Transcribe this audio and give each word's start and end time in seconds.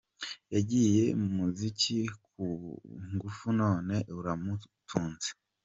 Yagiye 0.55 1.03
mu 1.21 1.27
muziki 1.37 1.97
ku 2.25 2.43
ngufu 3.13 3.45
none 3.61 3.95
uramutunze. 4.19 5.29